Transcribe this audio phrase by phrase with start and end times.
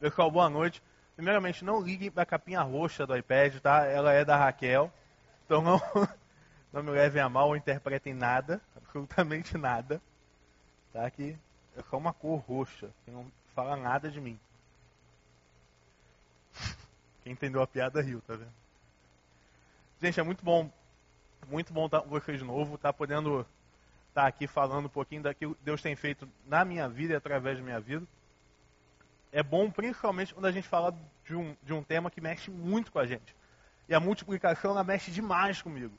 [0.00, 0.80] Pessoal, boa noite.
[1.16, 3.84] Primeiramente, não liguem para a capinha roxa do iPad, tá?
[3.84, 4.92] Ela é da Raquel.
[5.44, 5.80] Então não,
[6.72, 10.00] não me levem a mal ou interpretem nada, absolutamente nada.
[10.92, 11.10] Tá?
[11.10, 11.36] Que
[11.76, 13.26] é só uma cor roxa, que não
[13.56, 14.38] fala nada de mim.
[17.24, 18.54] Quem entendeu a piada riu, tá vendo?
[20.00, 20.70] Gente, é muito bom,
[21.48, 23.40] muito bom estar com vocês de novo, tá podendo
[24.10, 27.16] estar tá aqui falando um pouquinho daquilo que Deus tem feito na minha vida e
[27.16, 28.06] através da minha vida.
[29.32, 32.90] É bom, principalmente, quando a gente fala de um, de um tema que mexe muito
[32.90, 33.36] com a gente.
[33.88, 35.94] E a multiplicação, ela mexe demais comigo.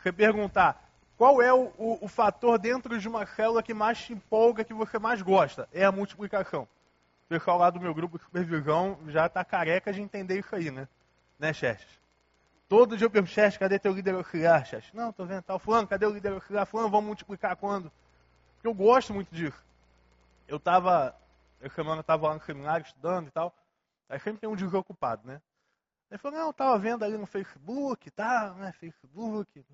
[0.00, 0.84] Você perguntar,
[1.16, 4.74] qual é o, o, o, fator dentro de uma célula que mais te empolga, que
[4.74, 5.68] você mais gosta?
[5.72, 6.62] É a multiplicação.
[7.24, 10.70] O pessoal lá do meu grupo de supervisão já está careca de entender isso aí,
[10.70, 10.88] né?
[11.38, 11.88] Né, Xerxes?
[12.68, 14.92] Todo dia eu pergunto, Xerxes, cadê teu líder auxiliar, Xerxes?
[14.92, 15.58] Não, tô vendo tal.
[15.58, 16.66] Fulano, cadê o líder auxiliar?
[16.66, 17.90] Fulano, vamos multiplicar quando?
[18.56, 19.62] Porque eu gosto muito disso.
[20.48, 21.14] Eu estava,
[21.64, 23.54] essa semana eu estava lá no seminário estudando e tal.
[24.08, 25.40] Aí sempre tem um desocupado, né?
[26.10, 29.64] Ele falou, não, eu estava vendo ali no Facebook, tá, né, Facebook,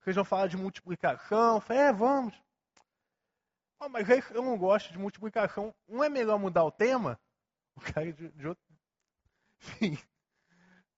[0.00, 1.56] vocês vão falar de multiplicação.
[1.56, 2.34] Eu falei, é, vamos.
[3.78, 5.74] Oh, mas eu não gosto de multiplicação.
[5.86, 7.20] Não é melhor mudar o tema?
[7.76, 8.64] O cara de, de outro.
[9.60, 9.98] Enfim.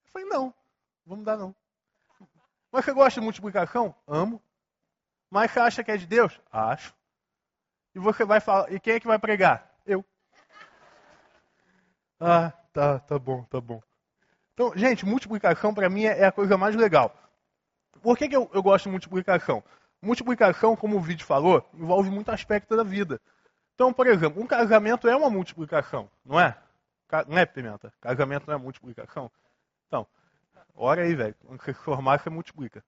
[0.04, 0.54] Eu falei, não,
[1.04, 1.54] vamos mudar não.
[2.72, 3.94] Mas você gosta de multiplicação?
[4.06, 4.42] Amo.
[5.28, 6.40] Mas você acha que é de Deus?
[6.50, 6.94] Acho.
[7.94, 8.72] E você vai falar.
[8.72, 9.78] E quem é que vai pregar?
[9.84, 10.04] Eu.
[12.20, 13.80] Ah, tá, tá bom, tá bom.
[14.52, 17.16] Então, gente, multiplicação para mim é a coisa mais legal.
[18.02, 19.64] Por que, que eu, eu gosto de multiplicação?
[20.02, 23.20] Multiplicação, como o vídeo falou, envolve muito aspecto da vida.
[23.74, 26.56] Então, por exemplo, um casamento é uma multiplicação, não é?
[27.26, 27.92] Não é, Pimenta?
[28.00, 29.30] Casamento não é multiplicação?
[29.86, 30.06] Então,
[30.74, 31.34] ora aí, velho.
[31.46, 32.84] Quando você se formar, você multiplica.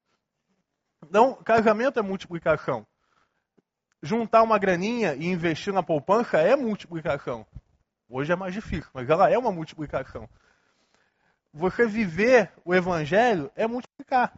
[1.02, 2.86] Então, casamento é multiplicação.
[4.02, 7.46] Juntar uma graninha e investir na poupança é multiplicação.
[8.14, 10.28] Hoje é mais difícil, mas ela é uma multiplicação.
[11.50, 14.34] Você viver o evangelho é multiplicar.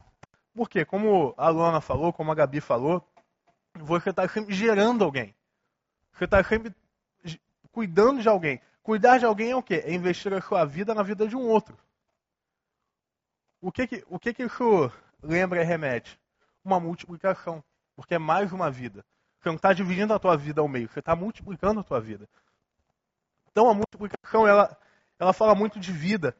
[0.54, 3.04] Porque, como a Luana falou, como a Gabi falou,
[3.74, 5.34] você está sempre gerando alguém.
[6.12, 6.72] Você está sempre
[7.72, 8.60] cuidando de alguém.
[8.80, 9.82] Cuidar de alguém é o quê?
[9.84, 11.76] É investir a sua vida na vida de um outro.
[13.60, 16.16] O que que, o que, que isso lembra e remete?
[16.64, 17.62] Uma multiplicação.
[17.96, 19.04] Porque é mais uma vida.
[19.40, 22.28] Você não está dividindo a tua vida ao meio, você está multiplicando a tua vida.
[23.54, 24.76] Então a multiplicação, ela,
[25.16, 26.36] ela fala muito de vida,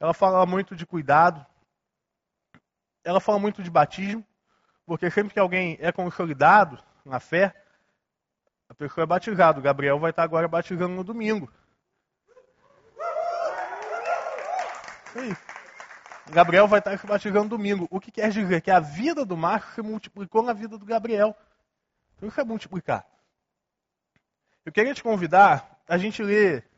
[0.00, 1.44] ela fala muito de cuidado,
[3.04, 4.26] ela fala muito de batismo,
[4.86, 7.54] porque sempre que alguém é consolidado na fé,
[8.66, 9.60] a pessoa é batizado.
[9.60, 11.52] Gabriel vai estar agora batizando no domingo.
[16.30, 17.86] Gabriel vai estar se batizando no domingo.
[17.90, 18.62] O que quer dizer?
[18.62, 21.36] Que a vida do Marcos se multiplicou na vida do Gabriel.
[22.16, 23.06] Então isso é multiplicar.
[24.64, 26.68] Eu queria te convidar a gente ler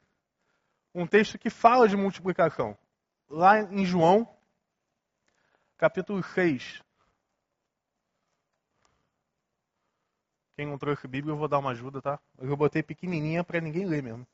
[0.94, 2.76] um texto que fala de multiplicação.
[3.28, 4.28] Lá em João,
[5.76, 6.82] capítulo 6.
[10.56, 12.18] Quem não trouxe Bíblia, eu vou dar uma ajuda, tá?
[12.38, 14.26] Eu botei pequenininha para ninguém ler mesmo.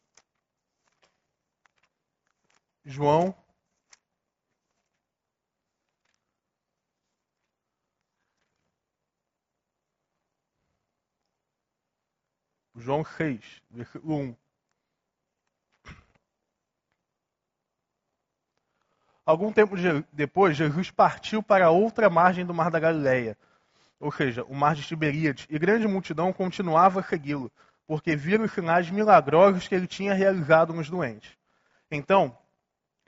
[2.85, 3.35] João.
[12.75, 14.42] João 6, versículo 1.
[19.25, 19.77] Algum tempo
[20.13, 23.37] depois, Jesus partiu para outra margem do mar da Galileia,
[24.01, 27.51] ou seja, o mar de Tiberíades, e grande multidão continuava a segui-lo,
[27.87, 31.37] porque viram os sinais milagrosos que ele tinha realizado nos doentes.
[31.89, 32.37] Então,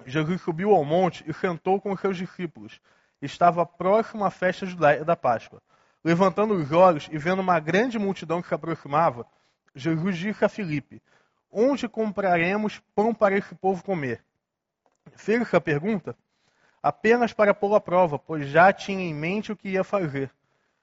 [0.07, 2.81] Jesus subiu ao monte e sentou com os seus discípulos.
[3.21, 4.67] Estava próximo à festa
[5.05, 5.61] da Páscoa.
[6.05, 9.27] Levantando os olhos e vendo uma grande multidão que se aproximava,
[9.75, 11.03] Jesus disse a Filipe:
[11.51, 14.23] Onde compraremos pão para esse povo comer?
[15.13, 16.17] Fez essa pergunta
[16.85, 20.31] apenas para pô-lo à prova, pois já tinha em mente o que ia fazer.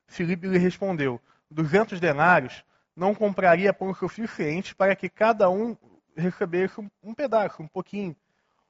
[0.08, 2.64] Filipe lhe respondeu: Duzentos denários
[2.96, 5.78] não compraria pão suficiente para que cada um
[6.16, 8.16] recebesse um pedaço, um pouquinho.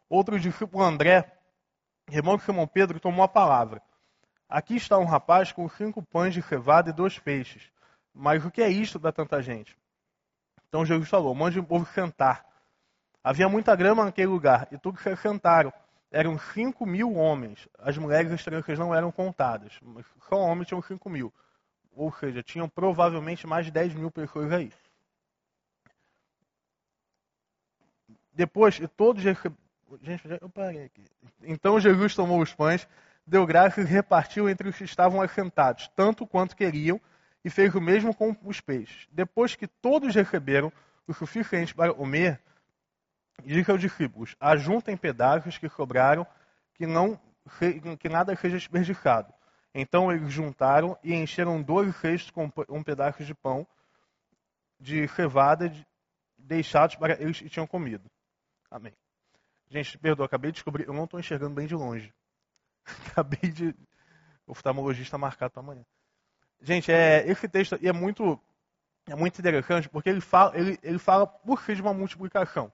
[0.10, 1.32] Outro discípulo André,
[2.10, 3.82] irmão de Simão Pedro, tomou a palavra.
[4.50, 7.72] Aqui está um rapaz com cinco pães de cevada e dois peixes.
[8.14, 9.78] Mas o que é isto da tanta gente?
[10.68, 12.46] Então Jesus falou: mande o povo sentar.
[13.24, 15.72] Havia muita grama naquele lugar, e todos se assentaram.
[16.12, 17.68] Eram cinco mil homens.
[17.80, 21.34] As mulheres estrangeiras não eram contadas, mas só homens tinham cinco mil.
[21.94, 24.72] Ou seja, tinham provavelmente mais de 10 mil pessoas aí.
[28.34, 29.24] Depois, todos
[30.02, 31.04] Gente, eu parei aqui.
[31.44, 32.88] Então Jesus tomou os pães,
[33.28, 37.00] deu graças e repartiu entre os que estavam assentados, tanto quanto queriam,
[37.44, 39.08] e fez o mesmo com os peixes.
[39.12, 40.72] Depois que todos receberam
[41.08, 42.40] o suficiente para comer,
[43.46, 46.26] Diga aos discípulos: ajuntem pedaços que sobraram,
[46.74, 47.20] que, não,
[48.00, 49.34] que nada seja desperdiçado.
[49.74, 53.66] Então eles juntaram e encheram dois cestos com um pedaço de pão
[54.80, 55.72] de cevada
[56.38, 58.10] deixados para eles e tinham comido.
[58.70, 58.94] Amém.
[59.70, 62.14] Gente, perdoa, acabei de descobrir, eu não estou enxergando bem de longe.
[63.12, 63.76] acabei de.
[64.46, 65.86] O oftalmologista marcado para amanhã.
[66.60, 68.40] Gente, é, esse texto é muito,
[69.08, 72.72] é muito interessante porque ele fala, ele, ele fala por si de uma multiplicação.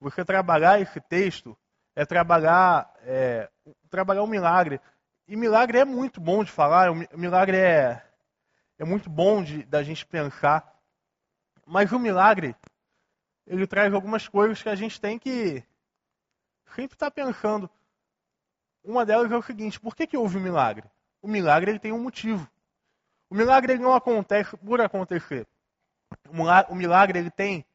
[0.00, 1.56] Você trabalhar esse texto
[1.94, 3.50] é trabalhar, é,
[3.88, 4.80] trabalhar um milagre.
[5.26, 8.02] E milagre é muito bom de falar, milagre é,
[8.78, 10.74] é muito bom de, da gente pensar.
[11.66, 12.54] Mas o milagre,
[13.46, 15.64] ele traz algumas coisas que a gente tem que
[16.74, 17.68] sempre estar tá pensando.
[18.84, 20.88] Uma delas é o seguinte: por que, que houve o um milagre?
[21.20, 22.48] O milagre ele tem um motivo.
[23.28, 25.44] O milagre ele não acontece por acontecer.
[26.68, 27.65] O milagre ele tem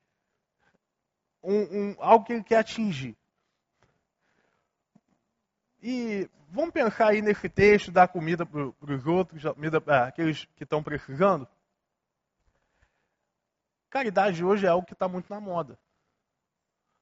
[1.43, 3.17] um, um, algo que ele quer atingir.
[5.81, 10.63] E vamos pensar aí nesse texto, dar comida para os outros, comida para aqueles que
[10.63, 11.47] estão precisando.
[13.89, 15.77] Caridade hoje é algo que está muito na moda.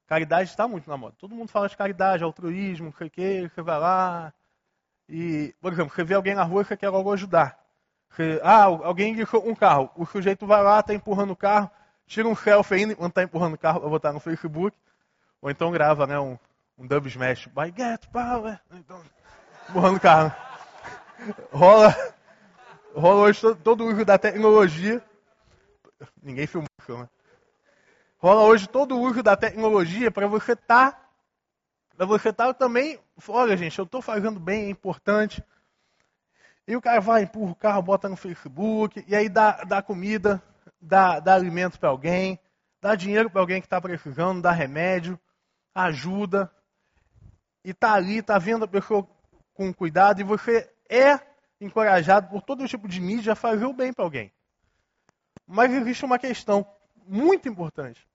[0.07, 1.15] Caridade está muito na moda.
[1.19, 3.07] Todo mundo fala de caridade, altruísmo, não sei
[3.45, 4.33] o você vai lá.
[5.07, 7.59] E, por exemplo, você vê alguém na rua e você quer logo ajudar.
[8.09, 9.91] Você, ah, alguém guiou um carro.
[9.95, 11.69] O sujeito vai lá, está empurrando o carro,
[12.09, 14.75] tira um selfie ainda enquanto está empurrando o carro para botar no Facebook.
[15.41, 16.37] Ou então grava né, um,
[16.77, 17.47] um dub smash.
[17.47, 18.59] By get power.
[18.73, 19.01] Então,
[19.69, 20.35] empurrando o carro.
[21.51, 21.95] Rola,
[22.95, 25.03] rola hoje todo, o uso da tecnologia.
[26.21, 27.09] Ninguém filmou, né?
[28.17, 30.91] rola hoje todo o uso da tecnologia para você estar.
[30.91, 30.99] Tá,
[31.95, 32.99] para você estar tá também.
[33.27, 35.43] Olha, gente, eu estou fazendo bem, é importante.
[36.65, 40.41] E o cara vai, empurra o carro, bota no Facebook, e aí dá, dá comida,
[40.81, 42.39] dá, dá alimento para alguém,
[42.81, 45.19] dá dinheiro para alguém que está precisando, dá remédio,
[45.73, 46.51] ajuda.
[47.63, 49.07] E está ali, está vendo a pessoa
[49.53, 51.19] com cuidado, e você é
[51.59, 54.31] encorajado por todo tipo de mídia a fazer o bem para alguém.
[55.45, 56.65] Mas existe uma questão
[57.05, 58.07] muito importante.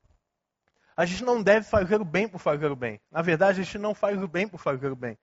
[0.97, 3.01] A gente não deve fazer o bem por fazer o bem.
[3.11, 5.19] Na verdade, a gente não faz o bem por fazer o bem.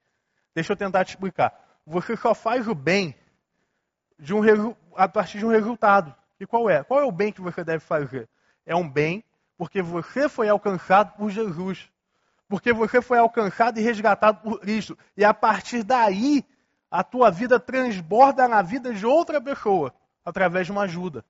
[0.54, 1.58] Deixa eu tentar te explicar.
[1.86, 3.16] Você só faz o bem
[4.20, 4.42] de um,
[4.96, 6.14] a partir de um resultado.
[6.42, 6.84] E qual é?
[6.84, 8.28] Qual é o bem que você deve fazer?
[8.66, 9.24] É um bem
[9.60, 11.88] porque você foi alcançado por Jesus.
[12.50, 14.98] Porque você foi alcançado e resgatado por Cristo.
[15.16, 16.44] E a partir daí,
[16.90, 19.94] a tua vida transborda na vida de outra pessoa
[20.26, 21.24] através de uma ajuda.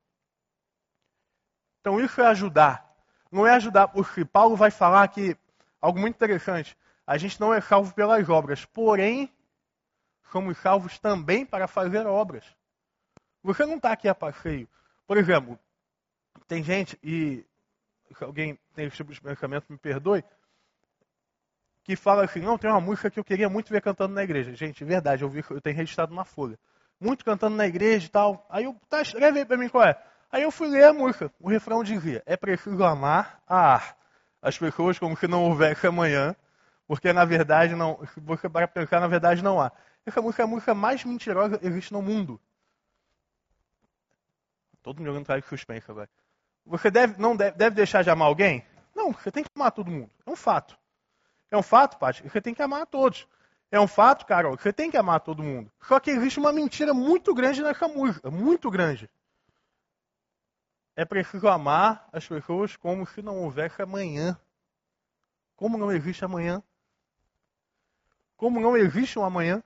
[1.81, 2.95] Então isso é ajudar.
[3.29, 5.35] Não é ajudar porque Paulo vai falar que
[5.81, 6.77] algo muito interessante.
[7.05, 9.29] A gente não é salvo pelas obras, porém
[10.31, 12.45] somos salvos também para fazer obras.
[13.43, 14.69] Você não está aqui a passeio.
[15.11, 15.59] Por exemplo,
[16.47, 17.45] tem gente, e
[18.21, 20.23] alguém tem esse tipo de pensamento, me perdoe,
[21.83, 24.55] que fala assim, não, tem uma música que eu queria muito ver cantando na igreja.
[24.55, 26.57] Gente, verdade, eu, vi, eu tenho registrado na folha.
[26.97, 28.47] Muito cantando na igreja e tal.
[28.49, 30.01] Aí eu, tá, escreve aí para mim qual é.
[30.31, 31.29] Aí eu fui ler a música.
[31.41, 33.95] O refrão dizia: É preciso amar a
[34.41, 36.33] as pessoas como se não houvesse amanhã,
[36.87, 37.99] porque na verdade não.
[38.13, 39.73] Se você para pensar, na verdade não há.
[40.05, 42.39] Essa música é a música mais mentirosa que existe no mundo.
[44.81, 46.09] Todo mundo jogando de suspense agora.
[46.65, 48.65] Você deve, não deve, deve deixar de amar alguém?
[48.95, 50.09] Não, você tem que amar todo mundo.
[50.25, 50.77] É um fato.
[51.49, 53.27] É um fato, Paty, você tem que amar a todos.
[53.69, 55.71] É um fato, Carol, você tem que amar todo mundo.
[55.81, 59.09] Só que existe uma mentira muito grande nessa música, muito grande
[60.95, 64.39] é preciso amar as pessoas como se não houvesse amanhã.
[65.55, 66.61] Como não existe amanhã?
[68.35, 69.63] Como não existe um amanhã?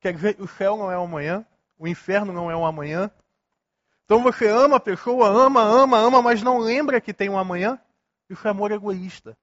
[0.00, 1.46] Quer dizer, o céu não é um amanhã,
[1.78, 3.10] o inferno não é um amanhã.
[4.04, 7.80] Então você ama a pessoa, ama, ama, ama, mas não lembra que tem um amanhã?
[8.28, 9.36] Isso é amor egoísta.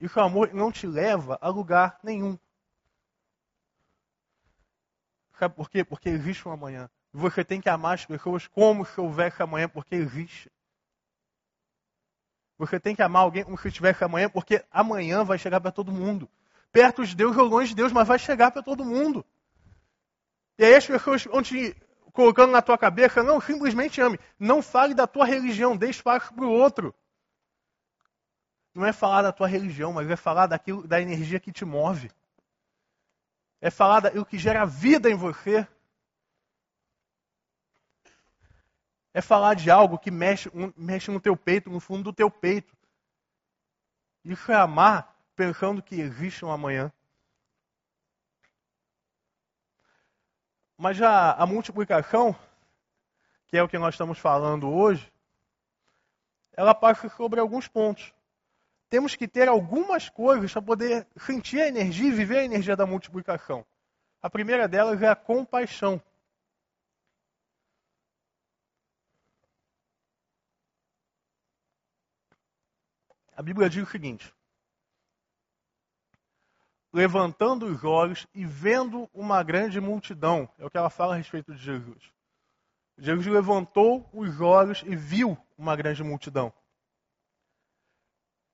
[0.00, 2.36] Isso é amor não te leva a lugar nenhum.
[5.38, 5.84] Sabe por quê?
[5.84, 6.90] Porque existe um amanhã.
[7.14, 10.50] E você tem que amar as pessoas como se houvesse amanhã, porque existe.
[12.58, 15.92] Você tem que amar alguém como se tivesse amanhã, porque amanhã vai chegar para todo
[15.92, 16.28] mundo.
[16.72, 19.24] Perto de Deus ou longe de Deus, mas vai chegar para todo mundo.
[20.58, 21.76] E aí as pessoas vão te
[22.12, 24.18] colocando na tua cabeça, não, simplesmente ame.
[24.38, 26.94] Não fale da tua religião, espaço para o outro.
[28.74, 32.10] Não é falar da tua religião, mas é falar daquilo, da energia que te move
[33.62, 35.66] é falar daquilo que gera vida em você.
[39.14, 42.76] É falar de algo que mexe, mexe no teu peito, no fundo do teu peito.
[44.24, 45.11] Isso é amar
[45.42, 46.92] pensando que existe um amanhã.
[50.78, 52.36] Mas já a multiplicação,
[53.48, 55.12] que é o que nós estamos falando hoje,
[56.52, 58.14] ela passa sobre alguns pontos.
[58.88, 62.86] Temos que ter algumas coisas para poder sentir a energia e viver a energia da
[62.86, 63.66] multiplicação.
[64.22, 66.00] A primeira delas é a compaixão.
[73.36, 74.32] A Bíblia diz o seguinte:
[76.92, 81.54] levantando os olhos e vendo uma grande multidão, é o que ela fala a respeito
[81.54, 82.12] de Jesus.
[82.98, 86.52] Jesus levantou os olhos e viu uma grande multidão.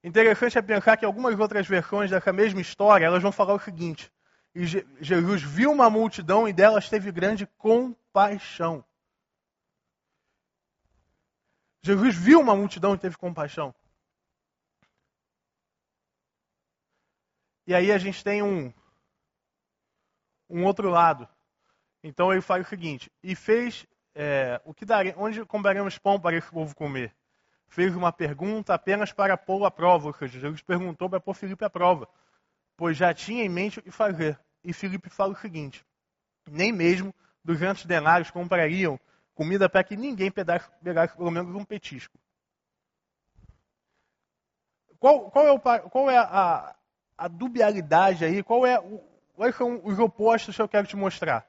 [0.03, 4.13] Interessante é pensar que algumas outras versões dessa mesma história, elas vão falar o seguinte:
[5.01, 8.85] Jesus viu uma multidão e delas teve grande compaixão.
[11.83, 13.75] Jesus viu uma multidão e teve compaixão.
[17.69, 18.73] E aí a gente tem um,
[20.49, 21.29] um outro lado.
[22.03, 26.35] Então ele faz o seguinte: e fez é, o que daremos, onde compraremos pão para
[26.35, 27.15] esse povo comer?
[27.69, 31.63] Fez uma pergunta apenas para pô-lo à prova, ou seja, Jesus perguntou para pôr Filipe
[31.63, 32.09] à prova,
[32.75, 34.41] pois já tinha em mente o que fazer.
[34.65, 35.85] E Filipe fala o seguinte:
[36.51, 38.99] nem mesmo 200 denários comprariam
[39.35, 42.19] comida para que ninguém pegasse, pegasse pelo menos um petisco.
[44.99, 46.75] Qual, qual é, o, qual é a,
[47.19, 48.43] a dubialidade aí?
[48.43, 48.81] Qual é
[49.35, 51.45] quais são os opostos que eu quero te mostrar?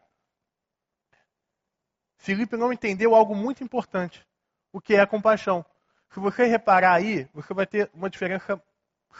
[2.17, 4.27] Filipe não entendeu algo muito importante,
[4.73, 5.63] o que é a compaixão.
[6.11, 8.61] Se você reparar aí, você vai ter uma diferença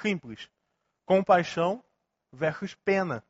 [0.02, 0.50] simples:
[1.06, 1.84] compaixão
[2.32, 3.24] versus pena.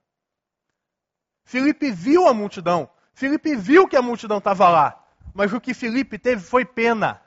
[1.43, 2.89] Filipe viu a multidão.
[3.13, 5.05] Filipe viu que a multidão estava lá.
[5.33, 7.21] Mas o que Filipe teve foi pena.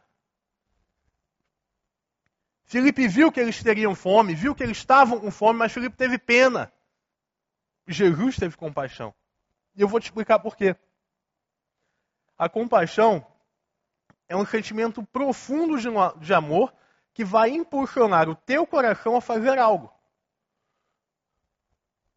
[2.72, 6.16] Filipe viu que eles teriam fome, viu que eles estavam com fome, mas Filipe teve
[6.16, 6.72] pena.
[7.86, 9.14] Jesus teve compaixão.
[9.76, 10.74] E eu vou te explicar por quê.
[12.38, 13.26] A compaixão
[14.26, 15.76] é um sentimento profundo
[16.18, 16.72] de amor
[17.12, 19.92] que vai impulsionar o teu coração a fazer algo.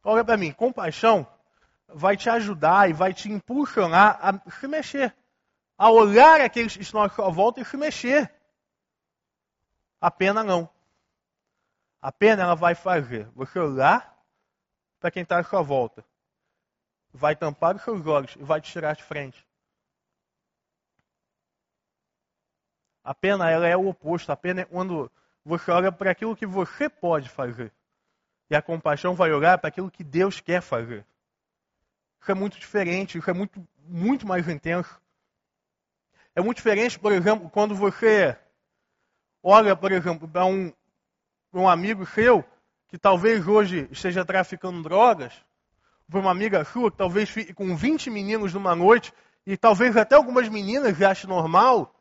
[0.06, 1.28] Olha para mim, compaixão
[1.86, 5.14] vai te ajudar e vai te impulsionar a se mexer,
[5.78, 8.34] a olhar aqueles que estão à sua volta e se mexer.
[10.00, 10.70] A pena não.
[12.02, 14.16] A pena ela vai fazer você olhar
[15.00, 16.06] para quem está à sua volta,
[17.14, 19.46] vai tampar os seus olhos e vai te tirar de frente.
[23.04, 24.32] A pena ela é o oposto.
[24.32, 25.12] A pena é quando
[25.44, 27.72] você olha para aquilo que você pode fazer.
[28.50, 31.06] E a compaixão vai olhar para aquilo que Deus quer fazer.
[32.20, 35.00] Isso é muito diferente, isso é muito, muito mais intenso.
[36.36, 38.36] É muito diferente, por exemplo, quando você
[39.48, 40.74] olha, por exemplo, para um,
[41.54, 42.44] um amigo seu
[42.88, 45.34] que talvez hoje esteja traficando drogas,
[46.10, 49.14] para uma amiga sua que talvez fique com 20 meninos numa noite,
[49.46, 51.94] e talvez até algumas meninas achem normal,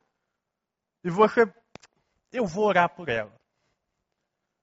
[1.02, 1.52] e você,
[2.32, 3.32] eu vou orar por ela.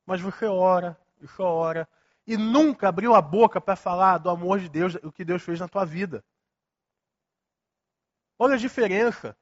[0.04, 1.88] Mas você ora, e só ora,
[2.26, 5.60] e nunca abriu a boca para falar do amor de Deus, o que Deus fez
[5.60, 6.24] na tua vida.
[8.40, 9.38] Olha a diferença.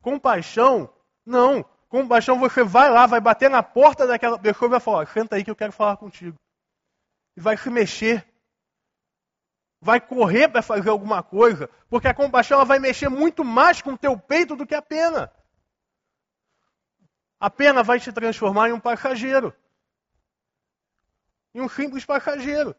[0.00, 0.92] Compaixão,
[1.24, 1.64] não.
[1.88, 5.44] Compaixão, você vai lá, vai bater na porta daquela pessoa e vai falar: senta aí
[5.44, 6.38] que eu quero falar contigo.
[7.36, 8.26] E vai se mexer
[9.82, 13.94] vai correr para fazer alguma coisa, porque a compaixão ela vai mexer muito mais com
[13.94, 15.30] o teu peito do que a pena.
[17.40, 19.52] A pena vai te transformar em um passageiro.
[21.52, 22.76] Em um simples passageiro.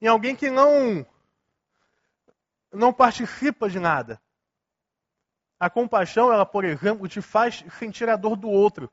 [0.00, 1.06] Em alguém que não
[2.72, 4.20] não participa de nada.
[5.62, 8.90] A compaixão, ela, por exemplo, te faz sentir a dor do outro.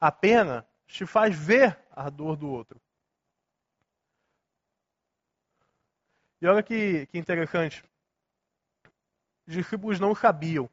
[0.00, 2.80] A pena te faz ver a dor do outro.
[6.40, 7.84] E olha que, que interessante.
[9.46, 10.66] Os discípulos não sabiam.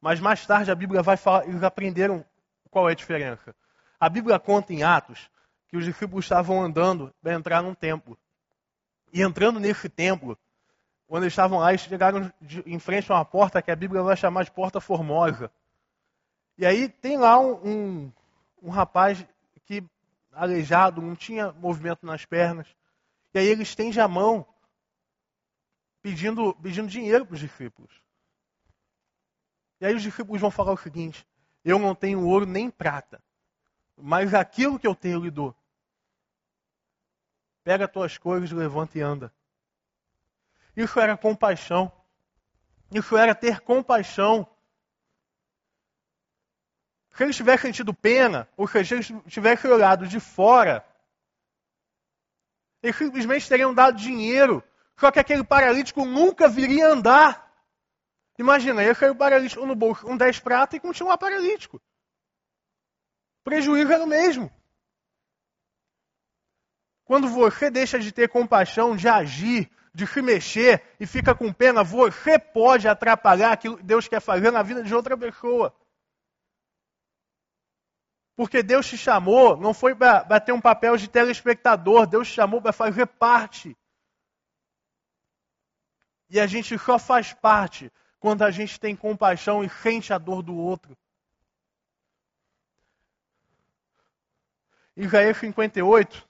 [0.00, 2.24] Mas mais tarde a Bíblia vai falar, eles aprenderam
[2.70, 3.54] qual é a diferença.
[4.00, 5.30] A Bíblia conta em Atos
[5.68, 8.18] que os discípulos estavam andando para entrar num templo.
[9.12, 10.38] E entrando nesse templo,
[11.06, 12.32] quando eles estavam lá, eles chegaram
[12.64, 15.50] em frente a uma porta que a Bíblia vai chamar de Porta Formosa.
[16.56, 18.12] E aí tem lá um, um,
[18.62, 19.24] um rapaz
[19.66, 19.84] que,
[20.32, 22.66] aleijado, não tinha movimento nas pernas.
[23.34, 24.46] E aí ele estende a mão
[26.00, 27.92] pedindo, pedindo dinheiro para os discípulos.
[29.80, 31.26] E aí os discípulos vão falar o seguinte:
[31.64, 33.22] Eu não tenho ouro nem prata,
[33.96, 35.54] mas aquilo que eu tenho lhe dou.
[37.62, 39.32] Pega as tuas coisas, levanta e anda.
[40.76, 41.90] Isso era compaixão.
[42.92, 44.48] Isso era ter compaixão.
[47.14, 50.84] Se eles tivessem tido pena, ou se eles tivessem olhado de fora,
[52.82, 54.62] eles simplesmente teriam dado dinheiro
[54.96, 57.52] só que aquele paralítico nunca viria andar.
[58.38, 61.80] Imagina, ia cair o paralítico no bolso um 10 prata e continuar paralítico.
[63.42, 64.50] Prejuízo era o mesmo.
[67.04, 71.84] Quando você deixa de ter compaixão, de agir, de se mexer e fica com pena,
[71.84, 75.72] você pode atrapalhar aquilo que Deus quer fazer na vida de outra pessoa.
[78.34, 82.60] Porque Deus te chamou, não foi para ter um papel de telespectador, Deus te chamou
[82.60, 83.76] para fazer parte.
[86.28, 90.42] E a gente só faz parte quando a gente tem compaixão e sente a dor
[90.42, 90.96] do outro.
[94.96, 96.28] Isaías 58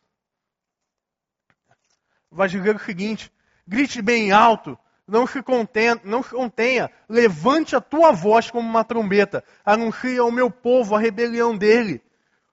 [2.31, 3.33] vai dizer o seguinte:
[3.67, 8.85] grite bem alto, não se, contenha, não se contenha, levante a tua voz como uma
[8.85, 12.03] trombeta, anuncie ao meu povo a rebelião dele,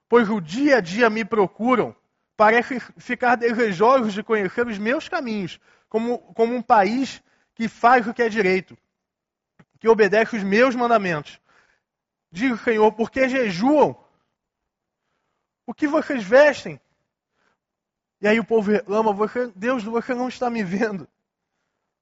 [0.10, 1.96] pois o dia a dia me procuram,
[2.36, 7.22] parece ficar desejosos de conhecer os meus caminhos, como, como um país
[7.56, 8.78] que faz o que é direito,
[9.80, 11.40] que obedece os meus mandamentos.
[12.32, 13.96] Diga, Senhor, porque jejuam?
[15.66, 16.80] O que vocês vestem?
[18.22, 21.08] E aí o povo reclama, você, Deus, você não está me vendo.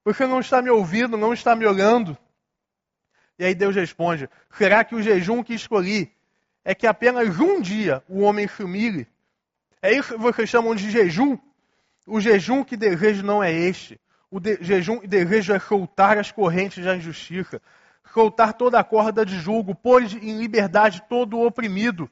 [0.04, 2.18] Você não está me ouvindo, não está me olhando.
[3.38, 6.12] E aí Deus responde: será que o jejum que escolhi
[6.66, 9.08] é que apenas um dia o homem se humilhe?
[9.82, 11.38] É isso que vocês chamam de jejum?
[12.06, 14.00] O jejum que desejo não é este.
[14.30, 17.62] O de jejum que desejo é soltar as correntes da injustiça,
[18.14, 22.10] soltar toda a corda de julgo, pôr em liberdade todo o oprimido.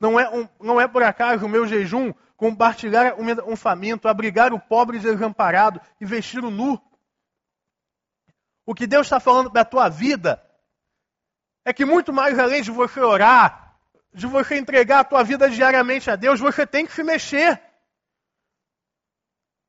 [0.00, 3.16] Não é, um, não é por acaso o meu jejum compartilhar
[3.46, 6.80] um faminto, abrigar o pobre desamparado e vestir o nu.
[8.64, 10.42] O que Deus está falando para a tua vida
[11.66, 13.76] é que muito mais além de você orar,
[14.14, 17.60] de você entregar a tua vida diariamente a Deus, você tem que se mexer.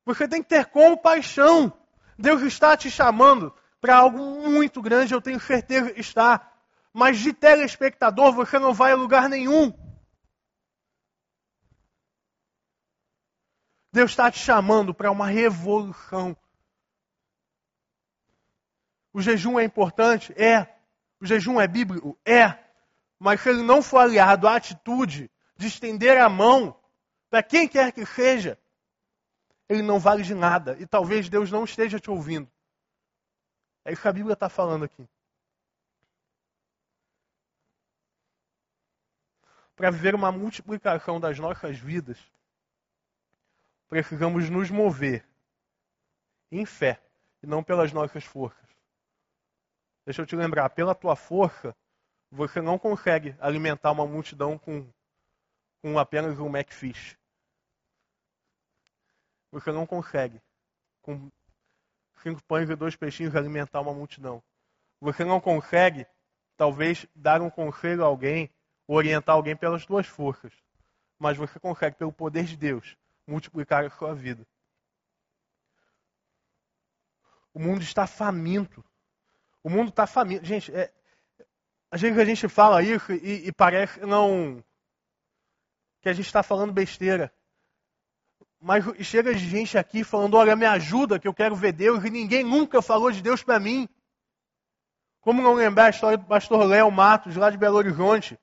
[0.05, 1.73] Você tem que ter compaixão.
[2.17, 4.17] Deus está te chamando para algo
[4.49, 6.49] muito grande, eu tenho certeza que está.
[6.93, 9.73] Mas de telespectador você não vai a lugar nenhum.
[13.91, 16.35] Deus está te chamando para uma revolução.
[19.13, 20.33] O jejum é importante?
[20.41, 20.67] É.
[21.19, 22.17] O jejum é bíblico?
[22.25, 22.57] É.
[23.19, 26.79] Mas se ele não for aliado à atitude de estender a mão
[27.29, 28.57] para quem quer que seja,
[29.69, 30.77] ele não vale de nada.
[30.79, 32.49] E talvez Deus não esteja te ouvindo.
[33.83, 35.07] É isso que a Bíblia está falando aqui.
[39.75, 42.17] Para viver uma multiplicação das nossas vidas,
[43.91, 45.27] precisamos nos mover
[46.49, 47.03] em fé
[47.43, 48.69] e não pelas nossas forças.
[50.05, 51.75] Deixa eu te lembrar, pela tua força,
[52.31, 54.89] você não consegue alimentar uma multidão com,
[55.81, 57.17] com apenas um McFish.
[59.51, 60.41] Você não consegue,
[61.01, 61.29] com
[62.23, 64.41] cinco pães e dois peixinhos, alimentar uma multidão.
[65.01, 66.07] Você não consegue,
[66.55, 68.49] talvez, dar um conselho a alguém,
[68.87, 70.53] orientar alguém pelas suas forças.
[71.19, 72.95] Mas você consegue, pelo poder de Deus,
[73.31, 74.45] multiplicar a sua vida.
[77.53, 78.83] O mundo está faminto
[79.63, 80.45] o mundo está faminto.
[80.45, 80.91] Gente, é,
[81.89, 84.63] às vezes a gente fala isso e, e parece não
[86.01, 87.31] que a gente está falando besteira.
[88.59, 92.09] Mas chega de gente aqui falando, olha, me ajuda que eu quero ver Deus, e
[92.09, 93.87] ninguém nunca falou de Deus para mim.
[95.19, 98.39] Como não lembrar a história do pastor Léo Matos, lá de Belo Horizonte,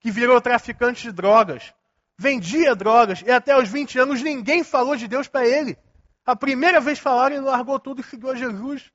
[0.00, 1.74] que virou traficante de drogas,
[2.18, 5.76] vendia drogas, e até aos 20 anos ninguém falou de Deus para ele.
[6.24, 8.90] A primeira vez falaram, ele largou tudo e seguiu a Jesus.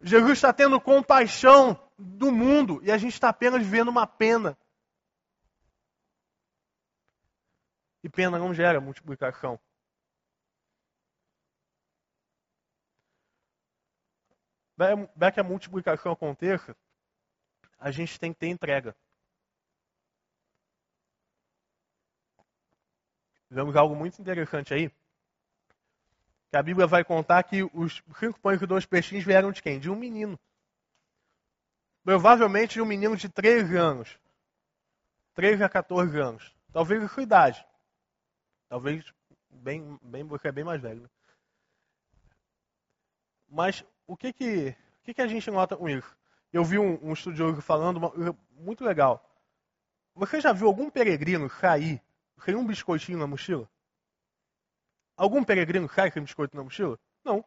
[0.00, 4.56] Jesus está tendo compaixão do mundo e a gente está apenas vendo uma pena.
[8.04, 9.58] E pena não gera multiplicação.
[14.76, 16.76] Para que a multiplicação aconteça,
[17.76, 18.94] a gente tem que ter entrega.
[23.50, 24.90] Vemos algo muito interessante aí
[26.50, 29.78] que a Bíblia vai contar que os cinco pães e dois peixinhos vieram de quem?
[29.78, 30.38] De um menino.
[32.02, 34.18] Provavelmente de um menino de 13 anos.
[35.34, 36.56] 13 a 14 anos.
[36.72, 37.64] Talvez a sua idade.
[38.68, 39.12] Talvez
[39.50, 41.02] bem, bem, você é bem mais velho.
[41.02, 41.08] Né?
[43.48, 44.68] Mas o que que,
[45.00, 46.16] o que que a gente nota com isso?
[46.50, 49.22] Eu vi um, um estudioso falando uma, muito legal.
[50.14, 52.02] Você já viu algum peregrino sair
[52.44, 53.68] sem um biscoitinho na mochila?
[55.16, 56.98] Algum peregrino sai sem biscoito na mochila?
[57.24, 57.44] Não.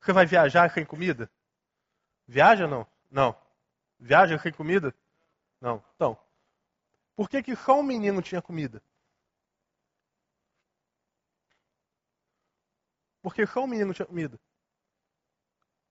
[0.00, 1.30] Você vai viajar sem comida?
[2.26, 2.86] Viaja não?
[3.10, 3.36] Não.
[3.98, 4.94] Viaja sem comida?
[5.60, 5.84] Não.
[5.94, 6.18] Então,
[7.14, 8.82] por que, que só um menino tinha comida?
[13.22, 14.38] Porque só um menino tinha comida.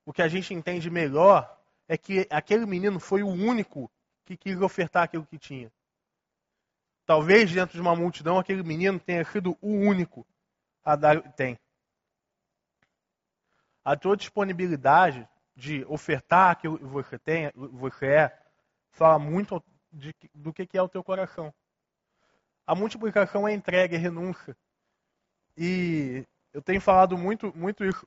[0.05, 3.91] o que a gente entende melhor é que aquele menino foi o único
[4.23, 5.71] que quis ofertar aquilo que tinha.
[7.05, 10.25] Talvez dentro de uma multidão aquele menino tenha sido o único
[10.83, 11.57] a dar tem.
[13.83, 18.39] A tua disponibilidade de ofertar aquilo que você tem, você é,
[18.89, 21.53] fala muito de, do que é o teu coração.
[22.65, 24.57] A multiplicação é entrega, é renúncia.
[25.55, 28.05] E eu tenho falado muito, muito isso,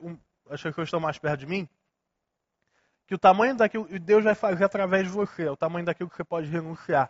[0.49, 1.67] as pessoas estão mais perto de mim,
[3.07, 6.09] que o tamanho daquilo que Deus vai fazer através de você, é o tamanho daquilo
[6.09, 7.09] que você pode renunciar.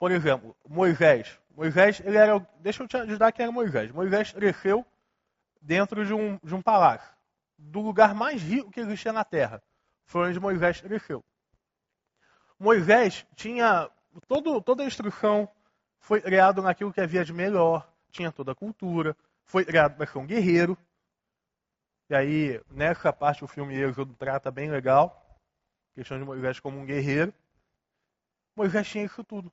[0.00, 1.38] Por exemplo, Moisés.
[1.50, 2.38] Moisés, ele era.
[2.60, 3.92] Deixa eu te ajudar quem era Moisés.
[3.92, 4.82] Moisés cresceu
[5.60, 7.14] dentro de um, de um palácio,
[7.58, 9.62] do lugar mais rico que existia na terra.
[10.06, 11.22] Foi onde Moisés cresceu.
[12.58, 13.90] Moisés tinha
[14.26, 15.46] todo, toda a instrução,
[15.98, 20.16] foi criado naquilo que havia de melhor, tinha toda a cultura, foi criado para ser
[20.16, 20.78] um guerreiro.
[22.08, 25.38] E aí, nessa parte, o filme Êxodo trata bem legal,
[25.94, 27.34] questão de Moisés como um guerreiro.
[28.56, 29.52] Moisés tinha isso tudo.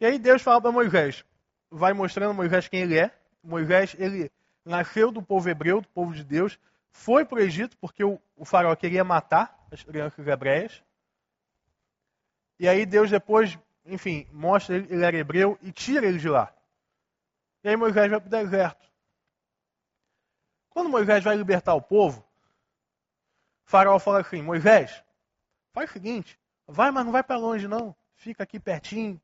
[0.00, 1.24] E aí Deus fala para Moisés,
[1.70, 3.10] vai mostrando Moisés quem ele é.
[3.42, 4.30] Moisés, ele
[4.64, 6.58] nasceu do povo hebreu, do povo de Deus,
[6.90, 10.82] foi para o Egito porque o, o faraó queria matar as crianças hebreias.
[12.58, 16.52] E aí Deus depois, enfim, mostra ele, ele era hebreu e tira ele de lá.
[17.62, 18.88] E aí Moisés vai para o deserto.
[20.70, 22.20] Quando Moisés vai libertar o povo,
[23.66, 25.02] o faraó fala assim, Moisés,
[25.72, 27.94] faz o seguinte, vai, mas não vai para longe não.
[28.14, 29.20] Fica aqui pertinho,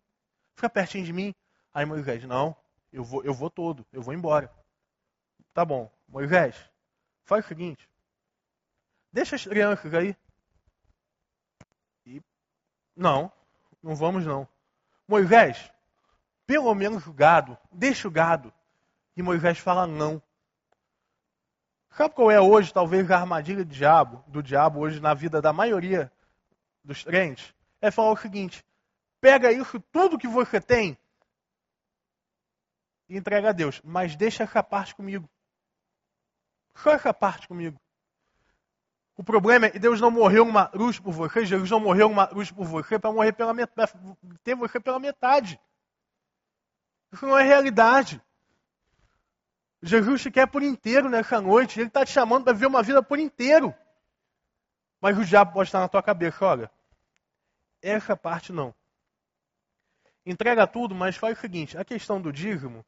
[0.55, 1.35] Fica pertinho de mim.
[1.73, 2.57] Aí Moisés, não,
[2.93, 4.51] eu vou, eu vou todo, eu vou embora.
[5.53, 6.57] Tá bom, Moisés,
[7.25, 7.89] faz o seguinte.
[9.13, 10.17] Deixa as crianças aí.
[12.07, 12.23] E,
[12.97, 13.31] não,
[13.83, 14.49] não vamos não.
[15.07, 15.71] Moisés,
[16.47, 18.53] pelo menos o gado, deixa o gado.
[19.17, 20.23] E Moisés fala não.
[21.91, 25.53] Sabe qual é hoje, talvez, a armadilha do diabo, do diabo hoje na vida da
[25.53, 26.11] maioria
[26.83, 27.55] dos crentes?
[27.81, 28.65] É falar o seguinte:
[29.25, 30.99] pega isso tudo que você tem
[33.09, 33.81] e entrega a Deus.
[33.83, 35.27] Mas deixa essa parte comigo.
[36.75, 37.81] Só essa parte comigo.
[39.17, 42.27] O problema é que Deus não morreu uma cruz por você, Jesus não morreu uma
[42.27, 43.95] cruz por você para morrer pela metade,
[44.43, 45.59] ter você pela metade.
[47.11, 48.21] Isso não é realidade.
[49.81, 51.81] Jesus te quer por inteiro nessa noite.
[51.81, 53.75] Ele está te chamando para viver uma vida por inteiro.
[55.01, 56.71] Mas o diabo pode estar na tua cabeça, olha.
[57.81, 58.75] Essa parte não
[60.25, 62.85] entrega tudo, mas faz o seguinte: a questão do dízimo,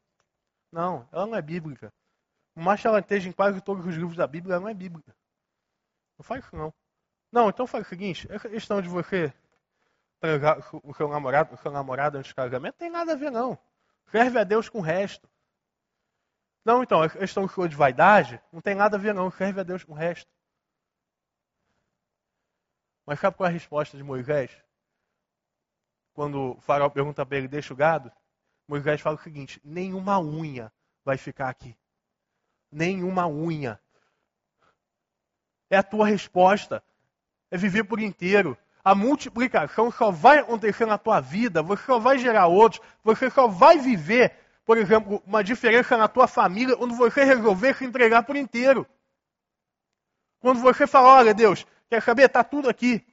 [0.73, 1.93] não, ela não é bíblica.
[2.55, 4.75] Por mais que ela esteja em quase todos os livros da Bíblia, ela não é
[4.75, 5.15] bíblica.
[6.19, 6.73] Não faz isso, não.
[7.31, 9.33] Não, então faz o seguinte: essa questão de você
[10.19, 13.59] entregar o seu namorado, o seu namorado antes do casamento, tem nada a ver, não.
[14.11, 15.29] Serve a Deus com o resto.
[16.65, 19.31] Não, então, a questão de vaidade, não tem nada a ver, não.
[19.31, 20.29] Serve a Deus com o resto.
[23.05, 24.51] Mas sabe qual é a resposta de Moisés?
[26.17, 28.11] Quando o faraó pergunta para ele, deixa o gado,
[28.67, 30.73] Moisés fala o seguinte: nenhuma unha
[31.05, 31.77] vai ficar aqui.
[32.73, 33.79] Nenhuma unha.
[35.69, 36.83] É a tua resposta.
[37.51, 38.57] É viver por inteiro.
[38.83, 43.49] A multiplicação só vai acontecer na tua vida, você só vai gerar outros, você só
[43.49, 48.37] vai viver, por exemplo, uma diferença na tua família quando você resolver se entregar por
[48.37, 48.87] inteiro.
[50.41, 52.27] Quando você fala, olha Deus, quer saber?
[52.27, 53.05] Está tudo aqui.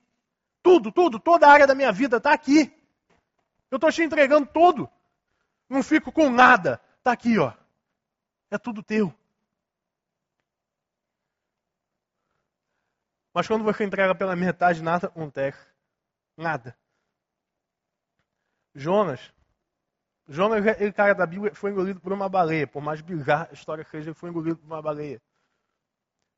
[0.61, 2.71] Tudo, tudo, toda a área da minha vida está aqui.
[3.73, 4.87] Eu estou te entregando tudo.
[5.67, 6.79] Não fico com nada.
[6.99, 7.51] Está aqui, ó.
[8.51, 9.11] É tudo teu.
[13.33, 15.57] Mas quando você entrega pela metade, nada acontece.
[16.37, 16.77] Nada.
[18.75, 19.33] Jonas.
[20.27, 22.67] Jonas, ele cara da Bíblia, foi engolido por uma baleia.
[22.67, 25.19] Por mais bizarra a história que seja, ele foi engolido por uma baleia.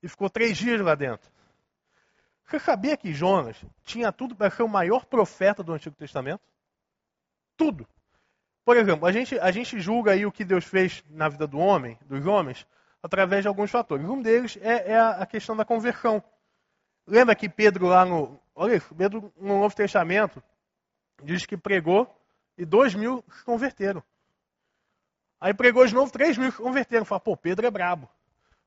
[0.02, 1.30] E ficou três dias lá dentro.
[2.46, 6.55] Você sabia que Jonas tinha tudo para ser o maior profeta do Antigo Testamento?
[7.58, 7.88] Tudo.
[8.64, 11.60] Por exemplo, a gente, a gente julga aí o que Deus fez na vida do
[11.60, 12.66] homem, dos homens,
[13.02, 14.08] através de alguns fatores.
[14.08, 16.24] Um deles é, é a questão da conversão.
[17.06, 18.40] Lembra que Pedro lá no.
[18.56, 20.42] Olha isso, Pedro no Novo Testamento
[21.24, 22.10] diz que pregou
[22.58, 24.04] e dois mil se converteram.
[25.40, 27.06] Aí pregou de novo, três mil se converteram.
[27.06, 28.10] Fala, pô, Pedro é brabo.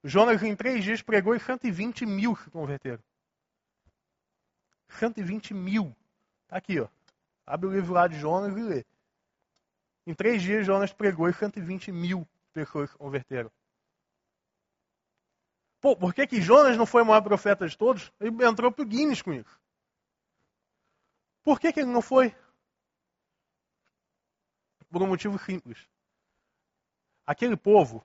[0.05, 3.03] Jonas em três dias pregou e 120 mil se converteram.
[4.90, 5.94] 120 mil.
[6.46, 6.87] Tá aqui, ó.
[7.49, 8.85] Abre o livro lá de Jonas e lê.
[10.07, 13.51] Em três dias, Jonas pregou e 120 mil pessoas converteram.
[15.81, 18.13] Pô, por que, que Jonas não foi o maior profeta de todos?
[18.21, 19.59] Ele entrou para o Guinness com isso.
[21.43, 22.37] Por que, que ele não foi?
[24.91, 25.89] Por um motivo simples.
[27.27, 28.05] Aquele povo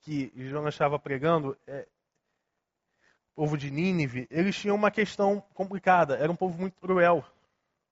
[0.00, 1.88] que Jonas estava pregando, é,
[3.34, 6.16] povo de Nínive, eles tinham uma questão complicada.
[6.16, 7.24] Era um povo muito cruel.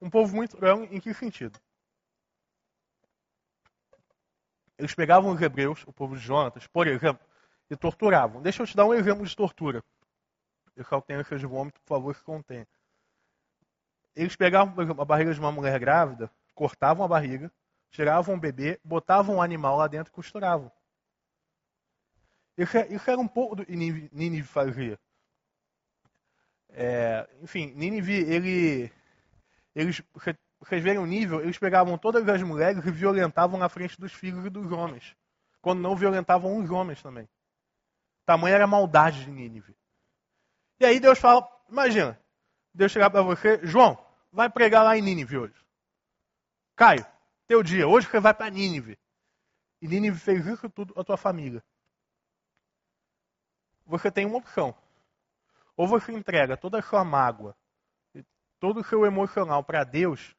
[0.00, 1.59] Um povo muito cruel em que sentido?
[4.78, 7.24] Eles pegavam os hebreus, o povo de Jonatas, por exemplo,
[7.70, 8.42] e torturavam.
[8.42, 9.83] Deixa eu te dar um exemplo de tortura.
[10.74, 12.66] Que tem ânsias de vômito, por favor, se contenha.
[14.14, 17.52] Eles pegavam, por exemplo, a barriga de uma mulher grávida, cortavam a barriga,
[17.90, 20.70] tiravam o bebê, botavam um animal lá dentro e costuravam.
[22.57, 24.98] Isso, é, era um pouco do que Nínive fazia.
[26.72, 28.92] É, enfim, Nínive, ele,
[29.74, 30.02] eles,
[30.58, 34.44] vocês verem o nível, eles pegavam todas as mulheres e violentavam na frente dos filhos
[34.46, 35.14] e dos homens.
[35.61, 37.28] Quando não violentavam os homens também.
[38.24, 39.76] Tamanha era a maldade de Nínive.
[40.80, 42.18] E aí Deus fala, imagina,
[42.72, 43.98] Deus chegar para você, João,
[44.32, 45.66] vai pregar lá em Nínive hoje.
[46.74, 47.06] Caio,
[47.46, 48.98] teu dia, hoje você vai para Nínive.
[49.80, 51.62] E Nínive fez isso tudo a tua família.
[53.85, 54.74] Você tem uma opção.
[55.76, 57.56] Ou você entrega toda a sua mágoa,
[58.61, 60.35] todo o seu emocional para Deus,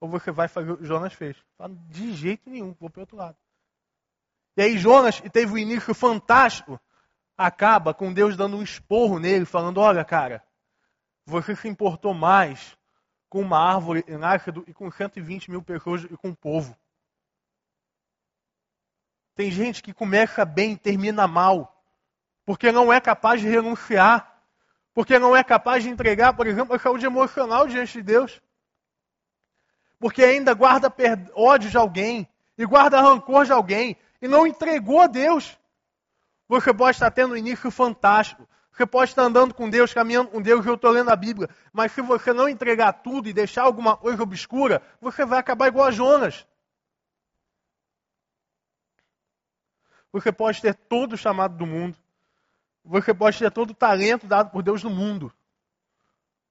[0.00, 1.36] ou você vai fazer o que Jonas fez.
[1.56, 3.36] Fala, de jeito nenhum, vou para outro lado.
[4.56, 6.80] E aí Jonas teve um início fantástico,
[7.36, 10.44] acaba com Deus dando um esporro nele, falando, olha cara,
[11.24, 12.76] você se importou mais
[13.28, 16.76] com uma árvore em ácido e com 120 mil pessoas e com o povo.
[19.34, 21.84] Tem gente que começa bem e termina mal,
[22.44, 24.37] porque não é capaz de renunciar,
[24.98, 28.42] porque não é capaz de entregar, por exemplo, a saúde emocional diante de Deus,
[29.96, 30.92] porque ainda guarda
[31.36, 35.56] ódio de alguém e guarda rancor de alguém e não entregou a Deus.
[36.48, 40.42] Você pode estar tendo um início fantástico, você pode estar andando com Deus, caminhando com
[40.42, 43.96] Deus, eu estou lendo a Bíblia, mas se você não entregar tudo e deixar alguma
[43.96, 46.44] coisa obscura, você vai acabar igual a Jonas.
[50.10, 51.96] Você pode ter todo o chamado do mundo.
[52.84, 55.32] Você pode ter todo o talento dado por Deus no mundo.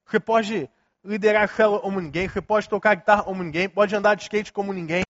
[0.05, 0.69] Você pode
[1.03, 4.73] liderar célula como ninguém, você pode tocar guitarra como ninguém, pode andar de skate como
[4.73, 5.03] ninguém.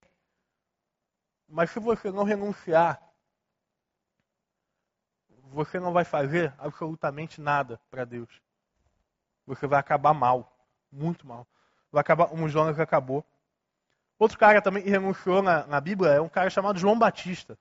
[1.48, 3.02] Mas se você não renunciar
[5.52, 8.30] você não vai fazer absolutamente nada para Deus.
[9.46, 10.56] Você vai acabar mal,
[10.92, 11.48] muito mal.
[11.92, 13.26] Vai acabar como Jonas acabou.
[14.20, 17.58] Outro cara também que renunciou na, na Bíblia é um cara chamado João Batista.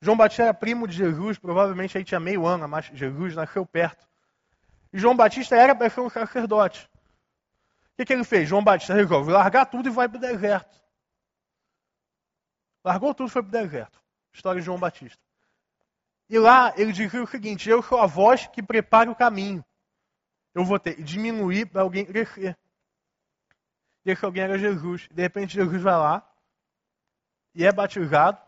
[0.00, 4.08] João Batista era primo de Jesus, provavelmente aí tinha meio ano, mas Jesus nasceu perto.
[4.92, 6.88] E João Batista era para ser um sacerdote.
[7.92, 8.48] O que, que ele fez?
[8.48, 10.80] João Batista resolve largar tudo e vai para o deserto.
[12.82, 14.00] Largou tudo e foi para o deserto.
[14.32, 15.20] História de João Batista.
[16.30, 19.64] E lá ele dizia o seguinte: Eu sou a voz que prepara o caminho.
[20.54, 22.56] Eu vou ter que diminuir para alguém crescer.
[24.04, 25.08] E esse alguém era Jesus.
[25.10, 26.26] De repente, Jesus vai lá
[27.54, 28.40] e é batizado,